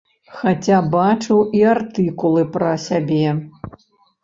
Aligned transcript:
Хаця 0.37 0.79
бачыў 0.95 1.43
і 1.59 1.61
артыкулы 1.75 2.47
пра 2.57 2.73
сябе. 2.89 3.29